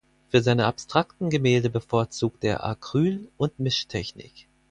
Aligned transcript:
Für 0.29 0.41
seine 0.41 0.65
abstrakten 0.65 1.29
Gemälde 1.29 1.69
bevorzugte 1.69 2.47
er 2.47 2.65
Acryl 2.65 3.29
und 3.37 3.59
Mischtechnik. 3.59 4.47